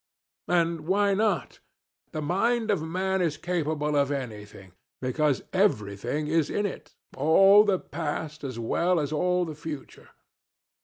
[0.47, 1.59] And why not?
[2.11, 7.77] The mind of man is capable of anything because everything is in it, all the
[7.77, 10.09] past as well as all the future.